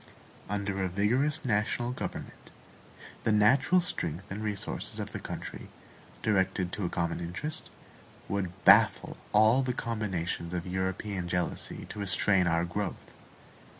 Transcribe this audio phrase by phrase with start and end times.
[0.49, 2.49] Under a vigorous national government,
[3.23, 5.67] the natural strength and resources of the country,
[6.23, 7.69] directed to a common interest,
[8.27, 13.11] would baffle all the combinations of European jealousy to restrain our growth.